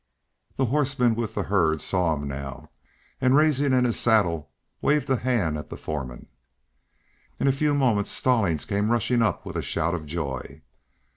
The 0.55 0.65
horseman 0.65 1.13
with 1.13 1.35
the 1.35 1.43
herd 1.43 1.79
saw 1.79 2.15
him 2.15 2.27
now, 2.27 2.71
and 3.21 3.35
rising 3.35 3.71
in 3.71 3.85
his 3.85 3.99
saddle, 3.99 4.49
waved 4.81 5.07
a 5.11 5.17
hand 5.17 5.59
at 5.59 5.69
the 5.69 5.77
foreman. 5.77 6.25
In 7.39 7.47
a 7.47 7.51
few 7.51 7.75
moments 7.75 8.09
Stallings 8.09 8.65
came 8.65 8.89
rushing 8.89 9.21
up 9.21 9.45
with 9.45 9.55
a 9.57 9.61
shout 9.61 9.93
of 9.93 10.07
joy. 10.07 10.23
[Illustration: 10.31 10.47
Good 10.55 10.57
for 10.57 10.57
You, 10.57 10.59
Kid! 10.59 10.67